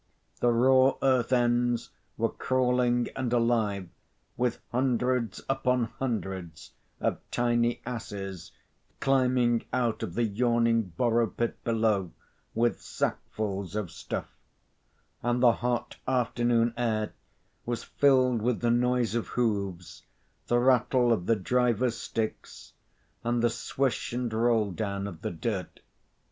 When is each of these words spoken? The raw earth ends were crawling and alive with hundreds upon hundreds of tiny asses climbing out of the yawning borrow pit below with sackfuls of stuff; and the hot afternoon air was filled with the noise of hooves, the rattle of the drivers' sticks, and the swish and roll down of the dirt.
The 0.39 0.49
raw 0.51 0.95
earth 1.03 1.31
ends 1.31 1.91
were 2.17 2.31
crawling 2.31 3.09
and 3.15 3.31
alive 3.31 3.87
with 4.35 4.59
hundreds 4.71 5.43
upon 5.47 5.89
hundreds 5.99 6.71
of 6.99 7.19
tiny 7.29 7.83
asses 7.85 8.51
climbing 8.99 9.65
out 9.71 10.01
of 10.01 10.15
the 10.15 10.23
yawning 10.23 10.85
borrow 10.97 11.27
pit 11.27 11.63
below 11.63 12.13
with 12.55 12.81
sackfuls 12.81 13.75
of 13.75 13.91
stuff; 13.91 14.27
and 15.21 15.43
the 15.43 15.51
hot 15.61 15.97
afternoon 16.07 16.73
air 16.77 17.13
was 17.67 17.83
filled 17.83 18.41
with 18.41 18.61
the 18.61 18.71
noise 18.71 19.13
of 19.13 19.27
hooves, 19.27 20.01
the 20.47 20.57
rattle 20.57 21.13
of 21.13 21.27
the 21.27 21.35
drivers' 21.35 21.95
sticks, 21.99 22.73
and 23.23 23.43
the 23.43 23.51
swish 23.51 24.13
and 24.13 24.33
roll 24.33 24.71
down 24.71 25.05
of 25.05 25.21
the 25.21 25.29
dirt. 25.29 25.81